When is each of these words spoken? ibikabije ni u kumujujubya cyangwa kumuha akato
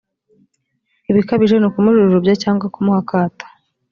ibikabije 1.11 1.55
ni 1.57 1.65
u 1.67 1.69
kumujujubya 1.73 2.33
cyangwa 2.43 2.65
kumuha 2.73 2.99
akato 3.03 3.45